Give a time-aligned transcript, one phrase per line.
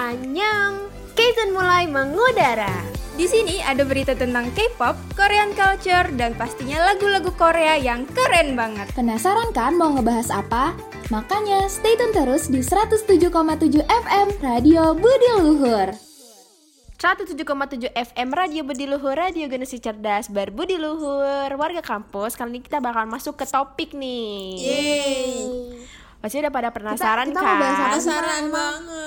[0.00, 2.72] Anyang, Kaizen mulai mengudara.
[3.20, 8.88] Di sini ada berita tentang K-pop, Korean culture, dan pastinya lagu-lagu Korea yang keren banget.
[8.96, 10.72] Penasaran kan mau ngebahas apa?
[11.12, 13.28] Makanya stay tune terus di 107,7
[13.84, 15.92] FM Radio Budi Luhur.
[16.96, 22.80] 107,7 FM Radio Budi Luhur, Radio Generasi Cerdas Berbudi Luhur Warga kampus, kali ini kita
[22.80, 25.80] bakal masuk ke topik nih Yeay.
[26.20, 27.84] Pasti udah pada penasaran kita mau bahas kan?
[27.84, 28.08] apa sih?
[28.12, 28.99] Penasaran banget.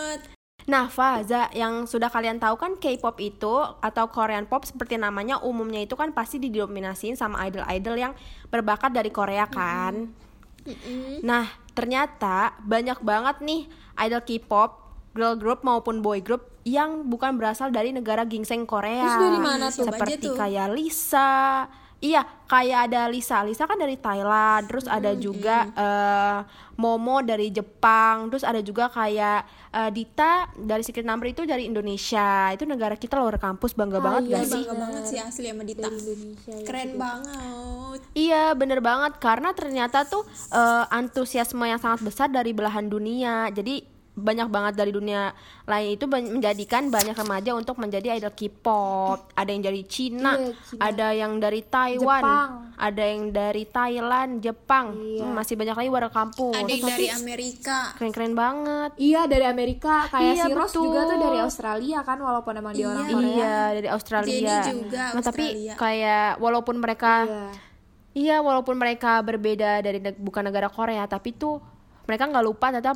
[0.63, 3.51] Nah, Faza, yang sudah kalian tahu kan K-pop itu
[3.83, 8.13] atau Korean pop seperti namanya umumnya itu kan pasti didominasiin sama idol-idol yang
[8.47, 10.07] berbakat dari Korea kan.
[11.19, 13.67] Nah, ternyata banyak banget nih
[14.07, 14.71] idol K-pop,
[15.11, 19.03] girl group maupun boy group yang bukan berasal dari negara gingseng Korea.
[19.03, 19.83] Terus dari mana tuh?
[19.83, 21.67] Seperti kayak Lisa.
[22.03, 23.39] Iya, kayak ada Lisa.
[23.47, 26.39] Lisa kan dari Thailand, terus ada juga eh,
[26.75, 32.51] Momo dari Jepang, terus ada juga kayak eh, Dita dari Secret Number itu dari Indonesia.
[32.51, 34.63] Itu negara kita luar kampus bangga banget Iya gak sih?
[34.67, 35.87] bangga banget sih asli sama Dita.
[36.67, 37.99] Keren banget.
[38.11, 43.92] Iya bener banget karena ternyata tuh eh, antusiasme yang sangat besar dari belahan dunia jadi
[44.15, 45.33] banyak banget dari dunia
[45.63, 50.81] lain itu menjadikan banyak remaja untuk menjadi idol K-pop ada yang dari Cina, Iya, Cina.
[50.83, 52.49] ada yang dari Taiwan Jepang.
[52.75, 55.23] ada yang dari Thailand Jepang Iya.
[55.23, 57.77] Hmm, masih banyak lagi warga kampus Ada yang dari Amerika.
[57.95, 62.53] keren-keren banget Iya dari Amerika kayak Iya, si Rose juga tuh dari Australia kan walaupun
[62.53, 63.11] emang dia orang Iya.
[63.11, 63.33] Korea.
[63.33, 67.45] iya dari Australia Jennie juga nah tapi kayak walaupun mereka Iya.
[68.13, 71.57] Iya, walaupun mereka berbeda dari neg- bukan negara Korea, tapi tuh
[72.03, 72.93] mereka nggak lupa tetap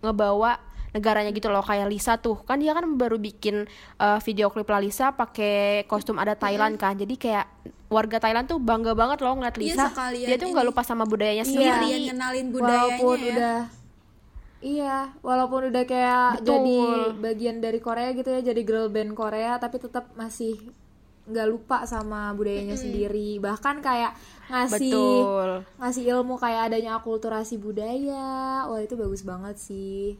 [0.00, 3.68] ngebawa negaranya gitu loh kayak Lisa tuh kan dia kan baru bikin
[3.98, 7.46] uh, video klip lah Lisa pakai kostum ada Thailand kan jadi kayak
[7.88, 11.04] warga Thailand tuh bangga banget loh ngeliat Iya, Lisa sekalian dia tuh nggak lupa sama
[11.04, 11.48] budayanya Iya.
[11.48, 13.28] sendiri Sekalian ngenalin budayanya walaupun ya.
[13.30, 13.58] udah
[14.58, 16.46] Iya, walaupun udah kayak Betul.
[16.50, 16.78] jadi
[17.22, 20.58] bagian dari Korea gitu ya, jadi girl band Korea, tapi tetap masih
[21.28, 23.36] nggak lupa sama budayanya sendiri.
[23.38, 24.12] Bahkan kayak
[24.48, 28.64] ngasih betul ngasih ilmu kayak adanya akulturasi budaya.
[28.64, 30.16] Wah, itu bagus banget sih.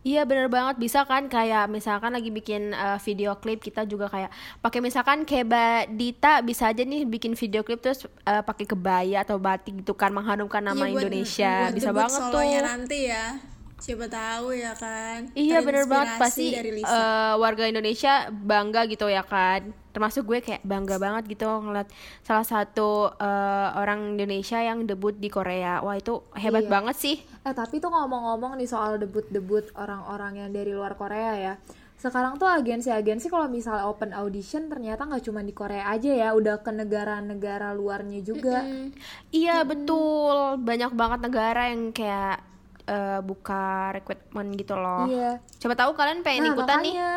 [0.00, 4.30] Iya bener banget bisa kan kayak misalkan lagi bikin uh, video klip kita juga kayak
[4.62, 9.34] pakai misalkan Mbak Dita bisa aja nih bikin video klip terus uh, pakai kebaya atau
[9.36, 12.38] batik gitu kan mengharumkan nama Iya, buat- Indonesia buat bisa banget tuh.
[12.62, 13.24] nanti ya.
[13.76, 15.28] Siapa tahu ya kan.
[15.36, 19.68] Iya bener banget pasti uh, warga Indonesia bangga gitu ya kan.
[19.92, 21.88] Termasuk gue kayak bangga banget gitu ngeliat
[22.24, 25.84] salah satu uh, orang Indonesia yang debut di Korea.
[25.84, 26.72] Wah itu hebat Iya.
[26.72, 27.16] banget sih.
[27.44, 31.54] Eh, tapi tuh ngomong-ngomong nih soal debut-debut orang-orang yang dari luar Korea ya.
[31.96, 36.60] Sekarang tuh agensi-agensi kalau misalnya open audition ternyata nggak cuma di Korea aja ya, udah
[36.60, 38.64] ke negara-negara luarnya juga.
[39.32, 42.40] Iya betul banyak banget negara yang kayak
[42.86, 45.06] uh, buka recruitment gitu loh.
[45.06, 45.38] Iya.
[45.56, 46.94] Coba tahu kalian pengen Nah, ikutan nih?
[46.94, 47.10] makanya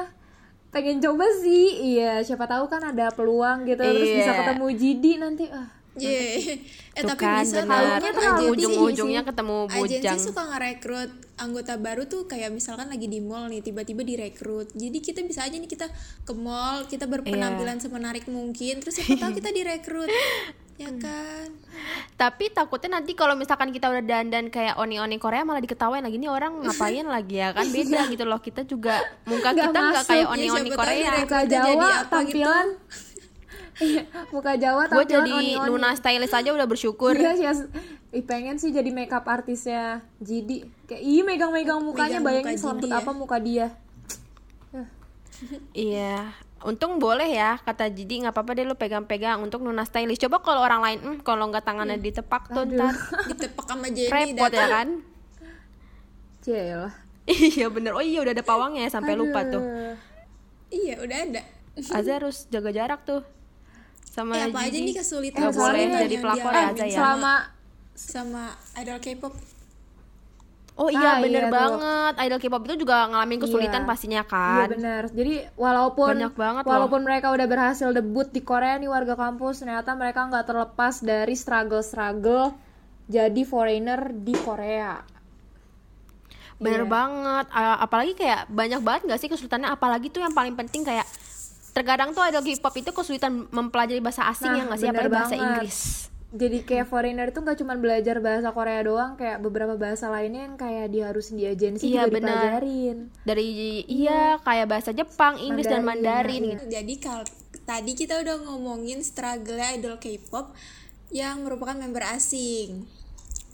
[0.70, 4.18] pengen coba sih iya siapa tahu kan ada peluang gitu terus Iya.
[4.20, 6.62] bisa ketemu Jidi nanti ah Yeay.
[6.94, 8.00] Eh Tuh tapi kan bisa bener.
[8.00, 10.20] kan agensi ujung-ujungnya ketemu Agensi bujang.
[10.22, 14.70] suka ngerekrut anggota baru tuh kayak misalkan lagi di mall nih tiba-tiba direkrut.
[14.72, 15.90] Jadi kita bisa aja nih kita
[16.22, 17.84] ke mall, kita berpenampilan Iya.
[17.84, 20.08] semenarik mungkin, terus siapa tahu kita direkrut.
[20.80, 20.98] Ya Hmm.
[20.98, 21.48] kan?
[22.16, 26.28] Tapi takutnya nanti kalau misalkan kita udah dandan kayak oni-oni Korea malah diketawain lagi nih
[26.28, 30.26] orang ngapain lagi ya kan beda gitu loh kita juga muka Nggak kita nggak kayak
[30.26, 30.96] Ya, oni-oni siapa tahu Korea.
[30.96, 31.20] direkrut.
[31.22, 32.12] muka Kita jadi Jawa apa gitu?
[32.14, 32.68] tampilan
[33.80, 35.70] Iya, muka Jawa Gue tampilan jadi oni-oni.
[35.70, 37.14] Luna stylist aja udah bersyukur.
[37.14, 37.72] Iya sih, as-
[38.10, 40.68] ih, pengen sih jadi makeup artisnya Jidi.
[40.84, 42.98] Kayak ih megang-megang mukanya Megang bayangin muka Jidi ya.
[42.98, 43.68] apa muka dia.
[45.72, 46.34] Iya.
[46.60, 50.20] Untung boleh ya kata Jidi nggak apa-apa deh lu pegang-pegang untuk Luna stylist.
[50.20, 52.92] Coba kalau orang lain, hmm, kalau nggak tangannya ditepak tuh ntar
[53.32, 54.88] Ditepak sama Jenny repot ya kan?
[56.40, 56.94] Cielah.
[57.30, 57.94] iya bener.
[57.94, 59.62] Oh iya udah ada pawangnya ya sampai lupa tuh.
[59.62, 59.96] Aduh.
[60.70, 61.42] Iya, udah ada.
[61.80, 63.24] Aza harus jaga jarak tuh
[64.04, 64.84] sama Eh, apa aja Gigi.
[64.84, 66.92] nih kesulitan Nggak boleh jadi pelakor ya Aza ya.
[66.92, 67.34] sama- Selama
[67.96, 68.44] sama
[68.76, 69.34] idol K-pop
[70.80, 71.60] Oh iya Ah, bener iya tuh.
[71.60, 72.14] banget.
[72.22, 73.90] Idol K-pop itu juga ngalamin kesulitan Iya.
[73.90, 74.68] pastinya Iya kan.
[74.72, 75.04] benar.
[75.10, 76.72] Jadi walaupun Banyak banget loh.
[76.72, 81.36] walaupun mereka udah berhasil debut di Korea nih warga kampus, ternyata mereka nggak terlepas dari
[81.36, 82.56] struggle-struggle
[83.06, 85.04] jadi foreigner di Korea.
[86.58, 86.90] Bener Iya.
[86.90, 87.46] banget.
[87.52, 89.68] Apalagi kayak banyak banget gak sih kesulitannya.
[89.70, 91.08] Apalagi tuh yang paling penting kayak
[91.70, 94.88] terkadang tuh idol K-pop itu kesulitan mempelajari bahasa asing Nah, ya nggak sih?
[94.88, 95.44] bener Apalagi bahasa banget.
[95.46, 95.80] Inggris.
[96.30, 100.56] Jadi kayak foreigner itu nggak cuma belajar bahasa Korea doang, kayak beberapa bahasa lainnya yang
[100.62, 102.62] kayak diharusin di agensi Iya, juga benar.
[102.62, 102.98] dipelajarin.
[103.26, 103.48] Dari
[103.90, 106.54] iya kayak bahasa Jepang, Inggris dan Mandarin, Mandarin iya.
[106.54, 106.66] gitu.
[106.70, 107.22] Jadi kal
[107.66, 110.54] tadi kita udah ngomongin struggle idol K-pop
[111.10, 112.86] yang merupakan member asing.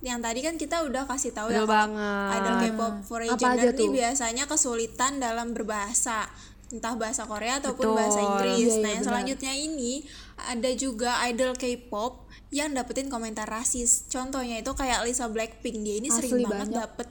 [0.04, 2.30] yang tadi kan kita udah kasih tahu ya kalau banget.
[2.38, 3.89] idol K-pop foreigner tuh?
[3.89, 6.30] biasanya kesulitan dalam berbahasa
[6.69, 7.98] entah bahasa Korea ataupun Betul.
[7.98, 8.60] bahasa Inggris.
[8.60, 9.10] Iya, iya, nah, yang benar.
[9.10, 9.94] selanjutnya ini
[10.36, 12.25] ada juga idol K-pop
[12.56, 14.07] yang dapetin komentar rasis.
[14.07, 15.75] Contohnya itu kayak Lisa Blackpink.
[15.84, 16.80] Dia ini sering Asli banget banyak.
[16.80, 17.07] dapet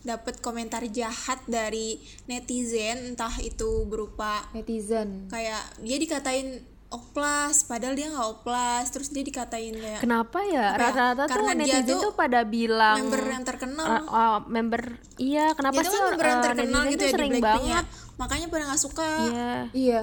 [0.00, 3.12] dapet komentar jahat dari netizen.
[3.12, 5.28] Entah itu berupa netizen.
[5.28, 8.88] kayak dia dikatain oplas padahal dia nggak oplas.
[8.88, 10.72] Terus dia dikatain kayak Kenapa ya?
[10.72, 10.80] Ya?
[10.80, 13.84] Rata-rata tuh Karena dia netizen tuh tuh pada bilang member yang terkenal.
[13.84, 14.82] Uh, oh, member
[15.20, 17.44] iya kenapa dia sih kan member yang uh, terkenal netizen gitu ya di sering ya
[17.44, 17.84] banget?
[18.16, 19.10] Makanya pada nggak suka.
[19.28, 19.52] Iya.
[19.76, 20.02] Iya.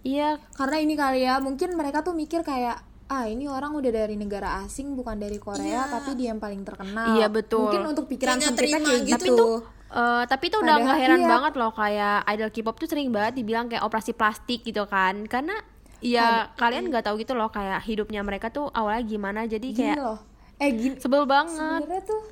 [0.00, 0.30] Iya.
[0.56, 4.66] Karena ini kali ya mungkin mereka tuh mikir kayak ah ini orang udah dari negara
[4.66, 7.14] asing bukan dari Korea tapi dia yang paling terkenal.
[7.14, 7.70] Iya, betul.
[7.70, 9.24] mungkin untuk pikiran terima kayak gitu.
[9.30, 9.46] gitu.
[9.86, 11.30] Eh, tapi itu udah nggak heran iya.
[11.30, 15.22] banget loh kayak idol K-pop tuh sering banget dibilang kayak operasi plastik gitu kan.
[15.30, 15.54] Karena
[16.02, 19.40] ya kalian nggak tahu gitu loh kayak hidupnya mereka tuh awalnya gimana.
[19.46, 20.18] Jadi gini kayak loh.
[20.58, 20.98] Eh gini.
[20.98, 21.86] sebel banget.
[21.86, 22.22] Sebenarnya tuh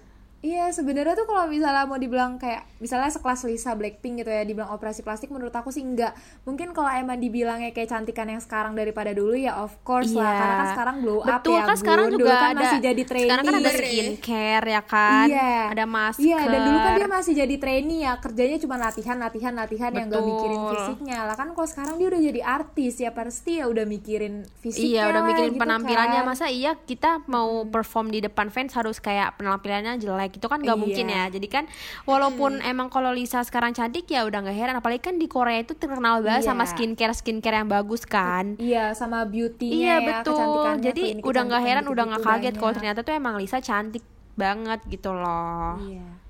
[0.44, 4.69] iya sebenarnya tuh kalau misalnya mau dibilang kayak misalnya sekelas Lisa Blackpink gitu ya dibilang
[4.69, 6.12] operasi plastik menurut aku sih enggak
[6.43, 10.37] mungkin kalau emang dibilangnya kayak cantikan yang sekarang daripada dulu ya of course lah Iya.
[10.37, 13.02] karena kan sekarang blow up Betul ya kan sekarang juga dulu kan ada masih jadi
[13.02, 15.56] trainee sekarang kan ada skincare ya kan Iya.
[15.73, 19.52] ada masker Iya, dan dulu kan dia masih jadi trainee ya, kerjanya cuma latihan, latihan,
[19.52, 20.31] latihan yang gak Betul.
[20.31, 21.19] mikirin fisiknya.
[21.23, 24.90] Lah kan kalau sekarang dia udah jadi artis ya pasti ya udah mikirin fisiknya.
[24.90, 26.26] Iya udah lah, mikirin gitu penampilannya kan.
[26.26, 30.75] masa iya kita mau perform di depan fans harus kayak penampilannya jelek itu kan nggak
[30.75, 30.83] Iya.
[30.83, 31.25] mungkin ya.
[31.29, 31.65] Jadi kan
[32.05, 34.75] walaupun emang kalau Lisa sekarang cantik ya udah nggak heran.
[34.77, 36.51] Apalagi kan di Korea itu terkenal banget Iya.
[36.51, 38.55] sama skincare skincare yang bagus kan.
[38.57, 40.83] Iya, sama beauty-nya iya ya, betul.
[40.83, 44.03] jadi udah nggak heran udah nggak kaget kalau ternyata tuh emang Lisa cantik
[44.35, 45.79] banget gitu loh.
[45.79, 46.24] Iya.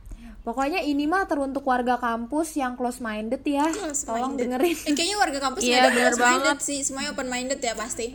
[0.45, 3.65] Pokoknya ini mah teruntuk warga kampus yang close minded ya.
[3.67, 4.53] Close Tolong minded.
[4.53, 4.77] dengerin.
[4.79, 6.59] Eh, kayaknya warga kampus nggak ada bener close minded banget.
[6.63, 8.07] sih semuanya open minded ya pasti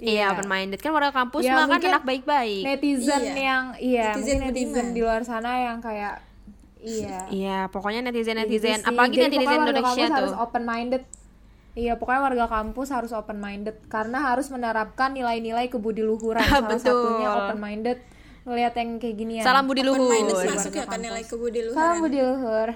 [0.00, 3.34] iya open minded kan warga kampus Ya, mah kan anak baik-baik Netizen Iya.
[3.38, 6.14] yang iya, Netizen mungkin netizen di luar sana yang kayak
[6.76, 7.18] iya.
[7.28, 8.84] iya pokoknya netizen Gitu netizen sih.
[8.84, 11.02] apalagi Jadi netizen Indonesia kampus tuh harus open minded
[11.72, 16.82] iya pokoknya warga kampus harus open minded karena harus menerapkan nilai-nilai kebudiluhuran salah Betul.
[16.82, 17.98] satunya open minded
[18.46, 21.76] ngelihat yang kayak gini ya salam budi open minded luhur masuk ya kan nilai kebudiluhuran
[21.76, 22.70] salam budi luhur.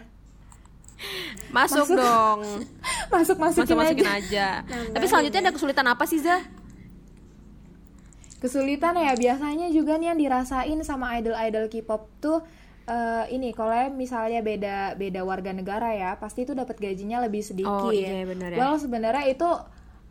[1.49, 2.45] Masuk, dong.
[3.15, 4.61] Masuk masukin masuk masukin aja.
[4.69, 4.93] aja.
[4.93, 6.45] Tapi selanjutnya ada kesulitan apa sih Za?
[8.41, 12.41] kesulitan ya biasanya juga nih yang dirasain sama idol-idol K-pop tuh
[12.89, 17.93] eh, ini kalau misalnya beda beda warga negara ya pasti itu dapat gajinya lebih sedikit.
[17.93, 18.59] Oh, iya, benar ya.
[18.59, 19.49] Well sebenarnya itu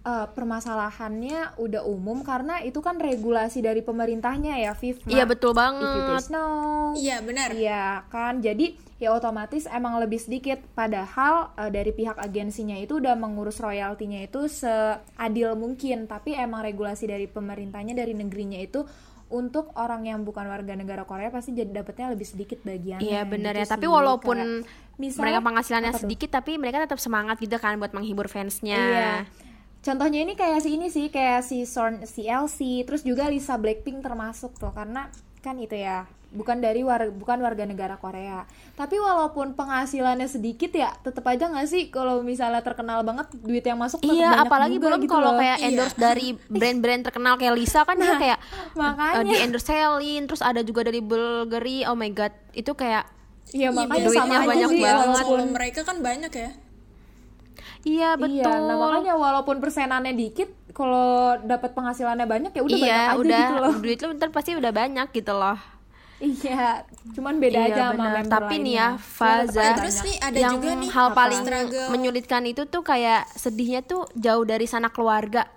[0.02, 5.04] eh, permasalahannya udah umum karena itu kan regulasi dari pemerintahnya ya, Viv.
[5.06, 6.04] Iya betul If banget.
[6.08, 6.96] please know.
[6.96, 10.60] iya benar Iya kan, jadi ya otomatis emang lebih sedikit.
[10.74, 16.06] Padahal eh, dari pihak agensinya itu udah mengurus royaltinya itu seadil mungkin.
[16.06, 18.84] Tapi emang regulasi dari pemerintahnya dari negerinya itu
[19.30, 23.06] untuk orang yang bukan warga negara Korea pasti jadi dapatnya lebih sedikit bagiannya.
[23.06, 23.68] Iya benar gitu ya.
[23.70, 23.94] Tapi sih.
[23.94, 28.80] walaupun Kayak misalnya- mereka penghasilannya sedikit, tapi mereka tetap semangat gitu kan buat menghibur fansnya.
[28.80, 29.14] Iya.
[29.80, 34.04] Contohnya ini kayak si ini sih, kayak si Sorn, si LC, terus juga Lisa Blackpink
[34.04, 35.08] termasuk tuh karena
[35.40, 38.44] kan itu ya, bukan dari war, bukan warga negara Korea.
[38.76, 43.80] Tapi walaupun penghasilannya sedikit ya, tetap aja nggak sih kalau misalnya terkenal banget duit yang
[43.80, 46.28] masuk Iya, banyak apalagi juga belum gitu kalau kayak endorse dari
[46.60, 48.40] brand-brand terkenal kayak Lisa kan dia kayak
[48.76, 49.16] makanya.
[49.16, 51.88] eh, di endorse Celine, terus ada juga dari Bulgari.
[51.88, 53.08] Oh my god, itu kayak
[53.50, 55.08] Iya, makanya duitnya sama aja banyak sih banget.
[55.08, 56.52] walaupun Kalau mereka kan banyak ya
[57.86, 58.36] iya betul.
[58.44, 63.18] Iya, nah makanya walaupun persenannya dikit, kalau dapat penghasilannya banyak ya udah iya, banyak aja
[63.20, 63.76] udah gitu loh.
[63.80, 65.58] duit lu ntar pasti udah banyak gitu loh.
[66.20, 66.84] Iya,
[67.16, 69.00] cuman beda Iya, aja sama member Tapi nih ya, lainnya.
[69.00, 71.16] Faza, Eh, terus nih ada yang juga nih hal apa?
[71.16, 71.88] paling struggle.
[71.88, 75.48] menyulitkan itu tuh kayak sedihnya tuh jauh dari sana keluarga.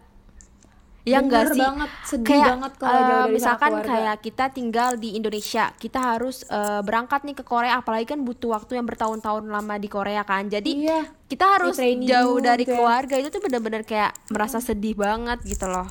[1.02, 1.58] Ya enggak sih?
[1.58, 5.98] banget, sedih kayak, banget kalau eh, jauh dari misalkan kayak kita tinggal di Indonesia, kita
[5.98, 10.22] harus eh, berangkat nih ke Korea, apalagi kan butuh waktu yang bertahun-tahun lama di Korea
[10.22, 10.46] kan.
[10.46, 11.10] Jadi Iya.
[11.26, 12.78] kita harus jauh dari gitu ya.
[12.78, 15.90] keluarga itu tuh bener-bener kayak merasa sedih banget gitu loh.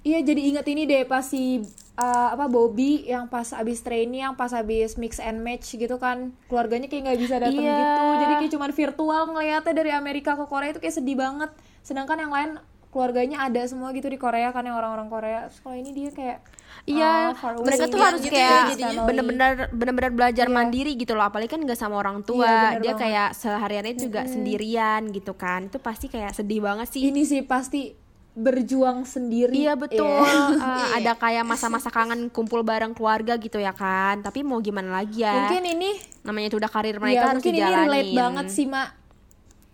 [0.00, 1.60] Iya jadi inget ini deh pas si
[2.00, 6.32] uh, apa Bobby yang pas abis training yang pas abis mix and match gitu kan
[6.48, 7.76] keluarganya kayak nggak bisa datang Iya.
[7.76, 11.50] gitu jadi kayak cuman virtual ngeliatnya dari Amerika ke Korea itu kayak sedih banget
[11.84, 12.50] sedangkan yang lain
[12.90, 16.38] keluarganya ada semua gitu di Korea kan yang orang-orang Korea kalau ini dia kayak
[16.82, 19.04] Iya, away mereka tuh harus gitu ya kayak jadinya.
[19.04, 22.88] bener-bener bener-bener belajar mandiri gitu loh, apalagi kan nggak sama orang tua, Iya, bener dia
[22.88, 23.02] banget.
[23.04, 27.02] kayak sehariannya juga sendirian gitu kan, itu pasti kayak sedih banget sih.
[27.04, 27.94] ini sih pasti
[28.32, 30.56] berjuang sendiri Iya betul, Iya.
[30.56, 35.20] Eh, ada kayak masa-masa kangen kumpul bareng keluarga gitu ya kan, tapi mau gimana lagi
[35.20, 35.50] ya?
[35.50, 35.90] mungkin ini
[36.22, 37.84] namanya itu udah karir mereka Iya, harus mungkin ini dijalanin.
[37.84, 38.88] relate banget sih mak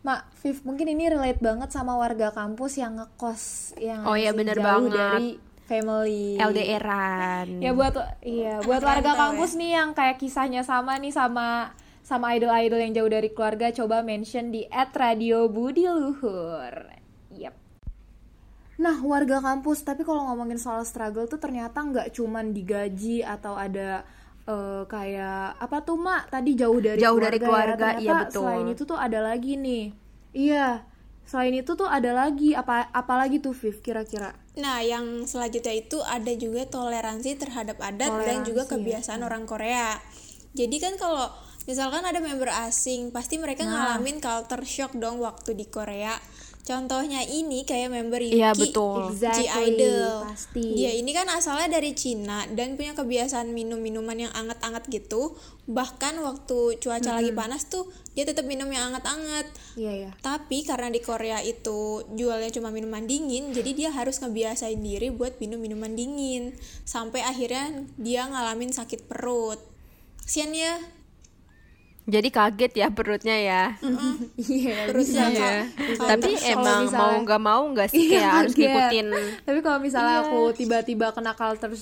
[0.07, 4.55] mak Viv mungkin ini relate banget sama warga kampus yang ngekos yang Oh iya, bener
[4.55, 4.95] jauh banget.
[4.95, 5.29] dari
[5.67, 6.39] family.
[6.39, 7.59] LDRan.
[7.59, 11.75] Ya buat iya, buat warga kampus nih yang kayak kisahnya sama nih sama
[12.07, 16.87] sama idol-idol yang jauh dari keluarga coba mention di @radio Budi Luhur.
[17.35, 17.55] Yep.
[18.79, 24.07] Nah, warga kampus, tapi kalau ngomongin soal struggle tuh ternyata nggak cuman digaji atau ada
[24.47, 27.45] eh, kayak apa tuh mak tadi jauh dari Jauh keluarga, dari ya.
[27.45, 28.43] keluarga, Ternyata iya betul.
[28.47, 29.85] Selain itu tuh ada lagi nih.
[30.33, 30.69] Iya,
[31.25, 34.37] selain itu tuh ada lagi apa apalagi tuh Viv kira-kira?
[34.57, 38.73] Nah, yang selanjutnya itu ada juga toleransi terhadap adat dan juga Toleransi, ya.
[38.73, 40.01] kebiasaan orang Korea.
[40.57, 41.29] Jadi kan kalau
[41.69, 44.01] misalkan ada member asing, pasti mereka Nah.
[44.01, 46.17] ngalamin culture shock dong waktu di Korea.
[46.67, 49.15] Contohnya ini kayak member Yuki Iya, betul.
[49.15, 50.27] G Exactly, Idol.
[50.27, 50.67] pasti.
[50.75, 55.39] Dia ini kan asalnya dari Cina dan punya kebiasaan minum minuman yang anget-anget gitu.
[55.71, 57.87] Bahkan waktu cuaca lagi panas tuh
[58.19, 59.47] dia tetap minum yang anget-anget.
[59.79, 60.11] Iya ya.
[60.19, 65.39] Tapi karena di Korea itu jualnya cuma minuman dingin, jadi dia harus ngebiasain diri buat
[65.39, 66.51] minum minuman dingin.
[66.83, 69.63] Sampai akhirnya dia ngalamin sakit perut.
[70.27, 70.83] Kasian ya,
[72.07, 73.63] Jadi kaget ya perutnya ya.
[74.39, 75.55] Iya, perutnya Iya.
[75.97, 79.07] kalau Tapi emang misalnya- mau nggak mau nggak sih Iya, kayak harus ngikutin
[79.43, 80.25] Tapi kalau misalnya Iya.
[80.25, 81.75] aku tiba-tiba kena culture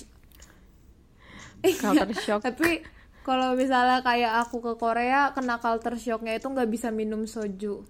[1.76, 2.40] culture shock.
[2.40, 2.80] Tapi
[3.20, 7.84] kalau misalnya kayak aku ke Korea kena culture shocknya itu nggak bisa minum soju.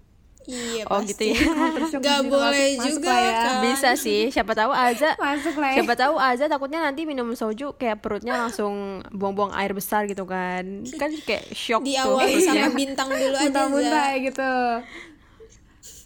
[0.45, 1.33] Iya Oh pasti.
[1.33, 1.41] gitu ya.
[2.05, 3.33] Gak di boleh masuk- masuk juga lah ya.
[3.35, 3.55] kan.
[3.63, 5.77] Bisa sih, siapa tahu aja Masuk lah ya.
[5.81, 8.75] Siapa tahu aja takutnya nanti minum soju kayak perutnya langsung
[9.09, 10.85] buang-buang air besar gitu kan.
[10.93, 12.53] Kan kayak shock tuh Diawali perutnya.
[12.61, 13.43] sama bintang dulu aja.
[13.43, 14.53] Muntah-muntah ya gitu.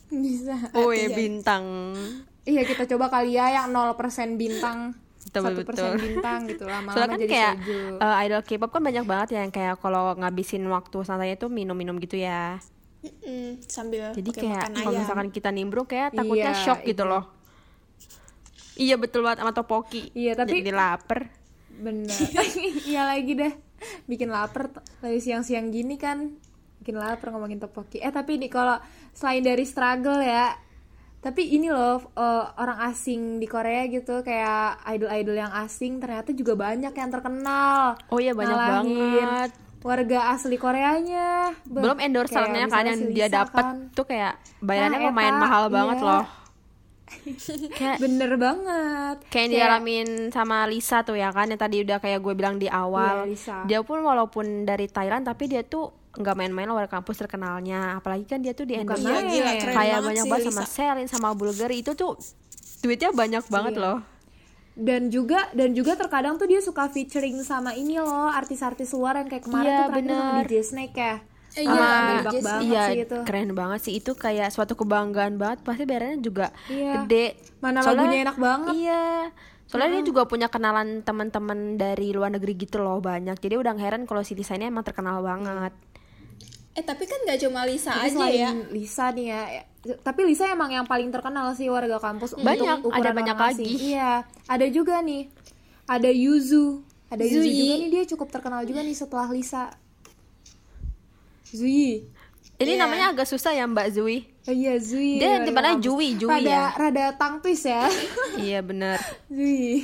[0.08, 0.54] Bisa.
[0.72, 1.64] Oh ya bintang.
[2.42, 3.98] Iya kita coba kali ya yang 0%
[4.34, 4.96] bintang.
[5.28, 5.92] Betul, 1% betul.
[5.98, 7.78] bintang gitu lama-lama Soalnya kan jadi kayak soju.
[8.00, 11.98] eh, idol K-pop kan banyak banget ya yang kayak kalau ngabisin waktu santainya tuh minum-minum
[11.98, 12.56] gitu ya.
[12.98, 15.00] Mm-mm, sambil Jadi pakai kayak makan kalau ayam.
[15.00, 17.24] misalkan kita nimbrung kayak takutnya Iya, shock gitu loh.
[18.74, 20.10] Iya betul banget sama topoki.
[20.12, 21.30] Iya, tapi- jadi lapar.
[21.70, 22.10] Bener.
[22.90, 23.52] iya lagi deh.
[24.04, 26.34] Bikin lapar lagi siang-siang gini kan.
[26.78, 27.98] Bikin lapar ngomongin topoki.
[27.98, 28.78] Eh tapi nih kalau
[29.12, 30.54] selain dari struggle ya,
[31.18, 36.54] tapi ini loh eh, orang asing di Korea gitu kayak idol-idol yang asing ternyata juga
[36.56, 37.94] banyak yang terkenal.
[38.08, 39.50] Oh iya banyak Ngalahin banget.
[39.88, 41.56] Warga asli Koreanya.
[41.64, 43.76] Belum kayak kan yang dia dapat kan.
[43.90, 46.06] tuh kayak bayarannya Nah, lumayan Eta, mahal banget iya.
[46.06, 46.24] loh.
[47.72, 49.16] kayak Bener banget.
[49.26, 52.68] kayak yang dialamin sama Lisa tuh ya kan yang tadi udah kayak gue bilang di
[52.68, 53.56] awal Iya, Lisa.
[53.64, 58.26] dia pun walaupun dari Thailand tapi dia tuh nggak main-main loh dari kampus terkenalnya apalagi
[58.26, 60.62] kan dia tuh di endorse Iya, kayak banget banyak banget sama.
[60.66, 62.12] Selin sama Bulgari itu tuh
[62.78, 63.82] duitnya banyak banget Iya.
[63.82, 63.98] loh
[64.78, 69.26] dan juga dan juga terkadang tuh dia suka featuring sama ini loh artis-artis luar yang
[69.26, 70.44] kayak kemarin Iya, tuh terakhir sama bener.
[70.46, 71.14] DJ Snake ya.
[71.50, 71.90] Eh, iya,
[72.22, 73.16] banget iya sih itu.
[73.24, 73.92] keren banget sih.
[73.96, 75.58] Itu kayak suatu kebanggaan banget.
[75.60, 77.02] Pasti bayarannya juga Iya.
[77.02, 77.26] gede.
[77.58, 78.72] Mana Soalnya- lagunya enak banget.
[78.76, 79.04] iya.
[79.66, 83.36] Soalnya dia juga punya kenalan teman-teman dari luar negeri gitu loh banyak.
[83.36, 85.74] Jadi udah heran kalau si ini emang terkenal banget
[86.78, 88.50] Eh tapi kan gak cuma Lisa Tapi aja ya.
[88.70, 89.62] Lisa nih ya ya,
[89.98, 93.66] tapi Lisa emang yang paling terkenal sih warga kampus Banyak, untuk ada banyak lagi.
[93.88, 95.26] iya ada juga nih
[95.84, 97.50] ada Yuzu ada Yuzu Zui.
[97.50, 99.74] juga nih dia cukup terkenal juga nih setelah Lisa
[101.44, 102.04] Zui
[102.58, 102.80] ini Iya.
[102.80, 105.78] namanya agak susah ya Mbak Zui Oh iya Zui Dia depannya.
[105.78, 106.64] Jui, Jui rada, ya.
[106.72, 107.86] Rada tang twist ya
[108.40, 109.82] iya bener Zui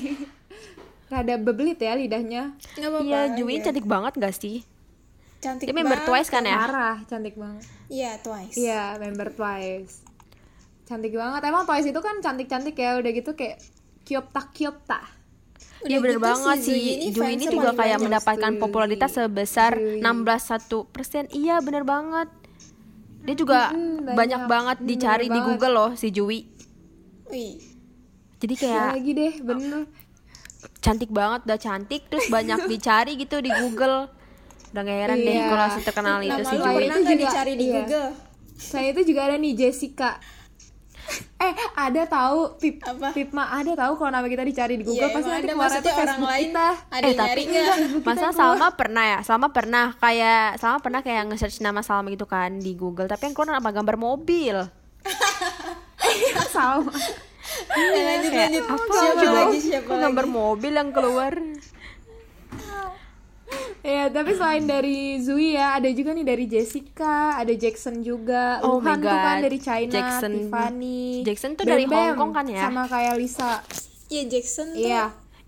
[1.13, 2.55] Rada bebelit ya lidahnya
[3.01, 4.63] iya Jui cantik banget gak sih
[5.45, 6.09] Cantik dia member banget.
[6.09, 8.55] Twice kan ya Parah cantik banget Iya, Twice.
[8.57, 9.95] Iya member Twice
[10.83, 13.61] Cantik banget Emang Twice itu kan cantik-cantik ya Udah gitu kayak
[14.03, 15.05] Kiop tak kiop tak
[15.83, 18.01] Iya bener gitu banget sih ini Jui ini juga kayak banyak.
[18.03, 20.01] mendapatkan popularitas sebesar Zui.
[20.01, 20.65] 16,1%
[21.31, 22.29] Iya bener banget
[23.21, 24.43] Dia juga Mm-mm, banyak, banyak.
[24.47, 25.49] banget dicari bener di banget.
[25.51, 26.41] Google loh si Jui
[27.27, 27.57] Wih.
[28.37, 29.81] Jadi Ya kayak lagi deh bener
[30.79, 34.09] cantik banget udah cantik Terus banyak dicari gitu di Google
[34.75, 35.47] Udah gak heran deh Iya.
[35.47, 37.75] kalau si terkenal itu Nama si lu Jui pernah Itu juga- dicari di iya.
[37.79, 38.11] Google?
[38.55, 40.11] Saya itu juga ada nih Jessica.
[41.37, 43.13] Eh ada tahu Pip Apa?
[43.13, 45.05] Pipma ada tahu kalau nama kita dicari di Google.
[45.05, 46.69] Iya, pasti nanti keluar itu orang Facebook lain kita.
[46.89, 47.43] ada eh tapi
[48.03, 49.19] masa Salma pernah ya?
[49.21, 53.05] Salma pernah kayak Salma pernah kayak nge-search nama Salma gitu kan di Google.
[53.05, 54.57] Tapi yang keluar apa gambar mobil.
[56.51, 56.89] Sama
[57.71, 58.65] Ya, lanjut lanjut.
[58.67, 60.03] apa siapa lagi siapa lagi?
[60.03, 61.33] gambar mobil yang keluar
[63.85, 68.81] Ya tapi selain dari Zui ya ada juga nih dari Jessica ada Jackson juga Oh
[68.81, 72.47] my Luhan tuh kan dari China Jackson- Tiffany Jackson tuh Bam dari Hong Kong kan
[72.49, 72.65] ya?
[72.65, 73.61] sama kayak Lisa
[74.07, 74.81] Iya Jackson tuh.
[74.81, 75.05] Iya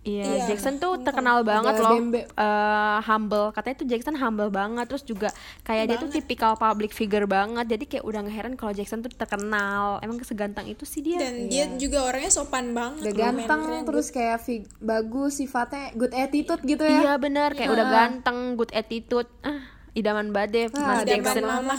[0.06, 3.50] Iya, Iya, Jackson tuh terkenal banget loh, eh, humble.
[3.50, 5.34] Katanya tuh Jackson humble banget, terus juga
[5.66, 7.66] kayak dia tuh tipikal public figure banget.
[7.66, 9.98] Jadi kayak udah ngeheran kalau Jackson tuh terkenal.
[9.98, 11.18] Emang seganteng itu sih dia.
[11.18, 16.14] dan dia juga orangnya sopan banget Udah loh, ganteng terus kayak fig- bagus sifatnya good
[16.14, 17.00] attitude gitu ya.
[17.02, 19.26] Iya bener, kayak udah ganteng, good attitude.
[19.42, 19.58] Ah,
[19.90, 21.42] idaman banget deh Wah, Mas idaman Jackson.
[21.42, 21.76] mama.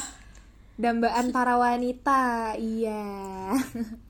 [0.76, 2.54] Dambaan para wanita.
[2.60, 3.02] Iya.